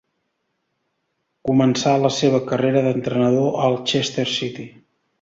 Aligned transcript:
Començà 1.49 1.95
la 2.05 2.11
seva 2.17 2.41
carrera 2.49 2.85
d'entrenador 2.89 3.63
al 3.69 3.81
Chester 3.93 4.29
City. 4.39 4.71